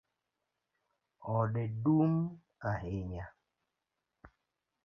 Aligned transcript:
Ode 1.33 1.63
dung 1.83 2.15
ahinya. 2.69 3.25